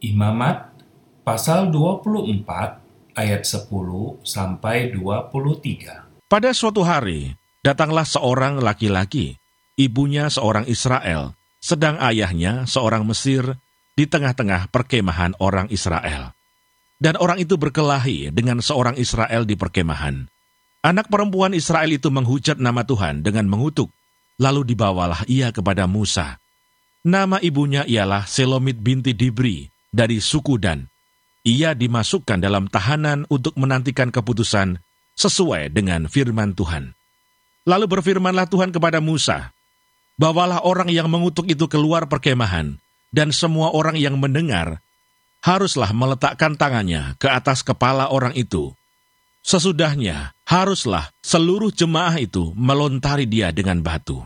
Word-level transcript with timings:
Imamat 0.00 0.80
pasal 1.28 1.68
24 1.68 3.20
ayat 3.20 3.44
10 3.44 3.68
sampai 4.24 4.96
23. 4.96 6.24
Pada 6.24 6.56
suatu 6.56 6.80
hari, 6.80 7.36
datanglah 7.60 8.08
seorang 8.08 8.64
laki-laki, 8.64 9.36
ibunya 9.76 10.32
seorang 10.32 10.64
Israel, 10.72 11.36
sedang 11.60 12.00
ayahnya 12.00 12.64
seorang 12.64 13.04
Mesir 13.04 13.60
di 13.92 14.08
tengah-tengah 14.08 14.72
perkemahan 14.72 15.36
orang 15.36 15.68
Israel. 15.68 16.32
Dan 16.96 17.20
orang 17.20 17.36
itu 17.36 17.60
berkelahi 17.60 18.32
dengan 18.32 18.64
seorang 18.64 18.96
Israel 18.96 19.44
di 19.44 19.52
perkemahan. 19.52 20.24
Anak 20.80 21.12
perempuan 21.12 21.52
Israel 21.52 21.92
itu 21.92 22.08
menghujat 22.08 22.56
nama 22.56 22.88
Tuhan 22.88 23.20
dengan 23.20 23.44
mengutuk, 23.52 23.92
lalu 24.40 24.64
dibawalah 24.64 25.28
ia 25.28 25.52
kepada 25.52 25.84
Musa. 25.84 26.40
Nama 27.04 27.36
ibunya 27.44 27.84
ialah 27.84 28.24
Selomit 28.24 28.80
binti 28.80 29.12
Dibri 29.12 29.68
dari 29.90 30.22
suku 30.22 30.56
Dan. 30.56 30.86
Ia 31.46 31.72
dimasukkan 31.72 32.38
dalam 32.40 32.68
tahanan 32.68 33.24
untuk 33.32 33.56
menantikan 33.56 34.12
keputusan 34.12 34.76
sesuai 35.16 35.72
dengan 35.72 36.06
firman 36.06 36.52
Tuhan. 36.52 36.92
Lalu 37.68 37.86
berfirmanlah 37.88 38.48
Tuhan 38.48 38.72
kepada 38.72 39.00
Musa, 39.04 39.52
Bawalah 40.20 40.68
orang 40.68 40.92
yang 40.92 41.08
mengutuk 41.08 41.48
itu 41.48 41.64
keluar 41.64 42.04
perkemahan, 42.04 42.76
dan 43.08 43.32
semua 43.32 43.72
orang 43.72 43.96
yang 43.96 44.20
mendengar 44.20 44.84
haruslah 45.40 45.88
meletakkan 45.96 46.60
tangannya 46.60 47.16
ke 47.16 47.24
atas 47.24 47.64
kepala 47.64 48.12
orang 48.12 48.36
itu. 48.36 48.76
Sesudahnya, 49.40 50.36
haruslah 50.44 51.08
seluruh 51.24 51.72
jemaah 51.72 52.20
itu 52.20 52.52
melontari 52.52 53.24
dia 53.24 53.48
dengan 53.48 53.80
batu. 53.80 54.20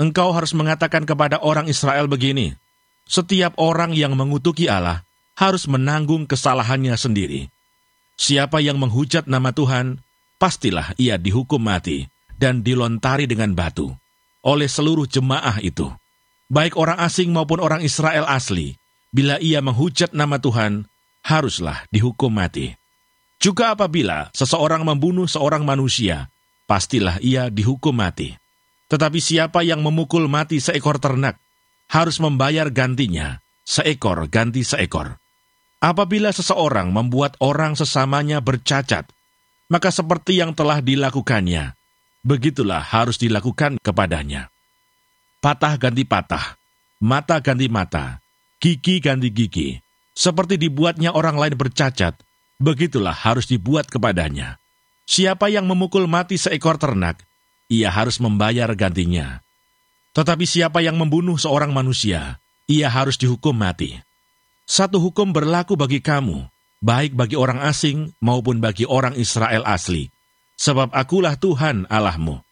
Engkau 0.00 0.32
harus 0.32 0.56
mengatakan 0.56 1.04
kepada 1.04 1.40
orang 1.44 1.68
Israel 1.68 2.08
begini, 2.08 2.56
setiap 3.04 3.60
orang 3.60 3.92
yang 3.92 4.16
mengutuki 4.16 4.66
Allah 4.66 5.05
harus 5.36 5.68
menanggung 5.68 6.24
kesalahannya 6.24 6.96
sendiri. 6.96 7.52
Siapa 8.16 8.64
yang 8.64 8.80
menghujat 8.80 9.28
nama 9.28 9.52
Tuhan, 9.52 10.00
pastilah 10.40 10.96
ia 10.96 11.20
dihukum 11.20 11.60
mati 11.60 12.08
dan 12.40 12.64
dilontari 12.64 13.28
dengan 13.28 13.52
batu 13.52 13.92
oleh 14.46 14.70
seluruh 14.70 15.10
jemaah 15.10 15.58
itu, 15.58 15.90
baik 16.46 16.78
orang 16.78 17.02
asing 17.02 17.34
maupun 17.34 17.58
orang 17.58 17.82
Israel 17.82 18.22
asli, 18.30 18.78
bila 19.10 19.42
ia 19.42 19.58
menghujat 19.58 20.14
nama 20.14 20.38
Tuhan, 20.38 20.86
haruslah 21.26 21.82
dihukum 21.90 22.30
mati. 22.30 22.70
Juga 23.42 23.74
apabila 23.74 24.30
seseorang 24.30 24.86
membunuh 24.86 25.26
seorang 25.26 25.66
manusia, 25.66 26.30
pastilah 26.70 27.18
ia 27.18 27.50
dihukum 27.50 27.90
mati. 27.90 28.38
Tetapi 28.86 29.18
siapa 29.18 29.66
yang 29.66 29.82
memukul 29.82 30.30
mati 30.30 30.62
seekor 30.62 31.02
ternak, 31.02 31.42
harus 31.90 32.22
membayar 32.22 32.70
gantinya, 32.70 33.42
seekor 33.66 34.30
ganti 34.30 34.62
seekor. 34.62 35.18
Apabila 35.76 36.32
seseorang 36.32 36.88
membuat 36.88 37.36
orang 37.44 37.76
sesamanya 37.76 38.40
bercacat, 38.40 39.06
maka 39.68 39.92
seperti 39.92 40.40
yang 40.40 40.56
telah 40.56 40.80
dilakukannya, 40.80 41.76
begitulah 42.24 42.80
harus 42.80 43.20
dilakukan 43.20 43.76
kepadanya. 43.82 44.48
Patah 45.44 45.76
ganti 45.76 46.08
patah, 46.08 46.56
mata 47.02 47.36
ganti 47.44 47.68
mata, 47.68 48.24
gigi 48.56 49.04
ganti 49.04 49.28
gigi. 49.28 49.76
Seperti 50.16 50.56
dibuatnya 50.56 51.12
orang 51.12 51.36
lain 51.36 51.60
bercacat, 51.60 52.16
begitulah 52.56 53.12
harus 53.12 53.44
dibuat 53.44 53.92
kepadanya. 53.92 54.56
Siapa 55.04 55.52
yang 55.52 55.68
memukul 55.68 56.08
mati 56.08 56.40
seekor 56.40 56.80
ternak, 56.80 57.20
ia 57.68 57.92
harus 57.92 58.16
membayar 58.16 58.72
gantinya. 58.72 59.44
Tetapi 60.16 60.48
siapa 60.48 60.80
yang 60.80 60.96
membunuh 60.96 61.36
seorang 61.36 61.70
manusia, 61.76 62.40
ia 62.64 62.88
harus 62.88 63.20
dihukum 63.20 63.52
mati. 63.52 64.05
Satu 64.66 64.98
hukum 64.98 65.30
berlaku 65.30 65.78
bagi 65.78 66.02
kamu, 66.02 66.42
baik 66.82 67.14
bagi 67.14 67.38
orang 67.38 67.62
asing 67.62 68.10
maupun 68.18 68.58
bagi 68.58 68.82
orang 68.82 69.14
Israel 69.14 69.62
asli, 69.62 70.10
sebab 70.58 70.90
akulah 70.90 71.38
Tuhan 71.38 71.86
Allahmu. 71.86 72.42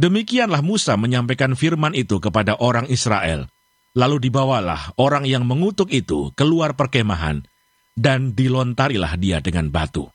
Demikianlah 0.00 0.64
Musa 0.64 0.96
menyampaikan 0.96 1.52
firman 1.52 1.92
itu 1.92 2.16
kepada 2.16 2.56
orang 2.56 2.88
Israel. 2.88 3.44
Lalu 3.92 4.26
dibawalah 4.26 4.96
orang 4.96 5.28
yang 5.28 5.44
mengutuk 5.44 5.92
itu 5.92 6.32
keluar 6.32 6.74
perkemahan, 6.74 7.44
dan 7.92 8.32
dilontarilah 8.32 9.14
dia 9.20 9.38
dengan 9.44 9.68
batu. 9.68 10.08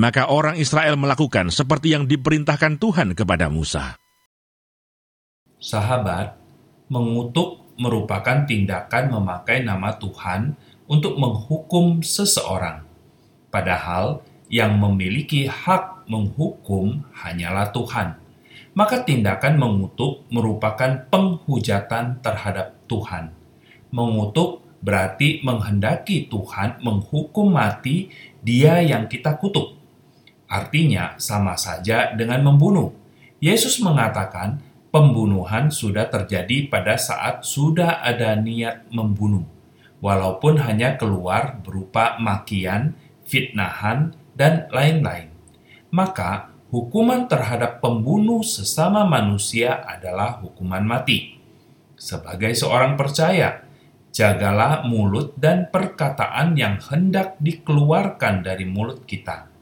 Maka 0.00 0.32
orang 0.32 0.56
Israel 0.56 0.96
melakukan 0.96 1.52
seperti 1.52 1.92
yang 1.92 2.08
diperintahkan 2.08 2.80
Tuhan 2.80 3.12
kepada 3.12 3.52
Musa. 3.52 4.00
Sahabat, 5.60 6.40
mengutuk 6.88 7.65
merupakan 7.76 8.44
tindakan 8.44 9.12
memakai 9.12 9.64
nama 9.64 9.96
Tuhan 9.96 10.56
untuk 10.88 11.16
menghukum 11.20 12.00
seseorang. 12.00 12.84
Padahal 13.52 14.24
yang 14.46 14.78
memiliki 14.78 15.50
hak 15.50 16.06
menghukum 16.06 17.02
hanyalah 17.12 17.70
Tuhan. 17.74 18.16
Maka 18.76 19.02
tindakan 19.02 19.56
mengutuk 19.56 20.28
merupakan 20.28 21.08
penghujatan 21.08 22.20
terhadap 22.20 22.76
Tuhan. 22.84 23.32
Mengutuk 23.88 24.60
berarti 24.84 25.40
menghendaki 25.40 26.28
Tuhan 26.28 26.84
menghukum 26.84 27.56
mati 27.56 28.12
dia 28.44 28.84
yang 28.84 29.08
kita 29.08 29.40
kutuk. 29.40 29.74
Artinya 30.46 31.16
sama 31.18 31.56
saja 31.58 32.12
dengan 32.14 32.44
membunuh. 32.46 32.94
Yesus 33.42 33.82
mengatakan 33.82 34.62
pembunuhan 34.96 35.68
sudah 35.68 36.08
terjadi 36.08 36.72
pada 36.72 36.96
saat 36.96 37.44
sudah 37.44 38.00
ada 38.00 38.32
niat 38.32 38.88
membunuh, 38.88 39.44
walaupun 40.00 40.56
hanya 40.64 40.96
keluar 40.96 41.60
berupa 41.60 42.16
makian, 42.16 42.96
fitnahan, 43.28 44.16
dan 44.32 44.64
lain-lain. 44.72 45.36
Maka, 45.92 46.48
hukuman 46.72 47.28
terhadap 47.28 47.84
pembunuh 47.84 48.40
sesama 48.40 49.04
manusia 49.04 49.84
adalah 49.84 50.40
hukuman 50.40 50.88
mati. 50.88 51.36
Sebagai 52.00 52.56
seorang 52.56 52.96
percaya, 52.96 53.68
jagalah 54.16 54.80
mulut 54.88 55.36
dan 55.36 55.68
perkataan 55.68 56.56
yang 56.56 56.80
hendak 56.80 57.36
dikeluarkan 57.36 58.40
dari 58.40 58.64
mulut 58.64 59.04
kita. 59.04 59.52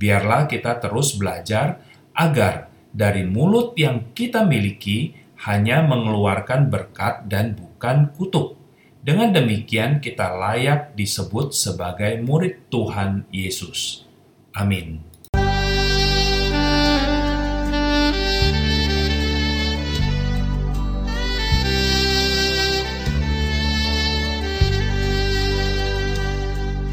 Biarlah 0.00 0.48
kita 0.48 0.80
terus 0.80 1.12
belajar 1.20 1.76
agar 2.16 2.72
dari 2.92 3.24
mulut 3.24 3.76
yang 3.76 4.12
kita 4.16 4.44
miliki 4.44 5.14
hanya 5.46 5.86
mengeluarkan 5.86 6.66
berkat 6.72 7.30
dan 7.30 7.54
bukan 7.54 8.10
kutuk. 8.16 8.58
Dengan 8.98 9.32
demikian, 9.32 10.02
kita 10.02 10.34
layak 10.34 10.98
disebut 10.98 11.54
sebagai 11.54 12.18
murid 12.20 12.68
Tuhan 12.68 13.24
Yesus. 13.30 14.04
Amin. 14.52 15.00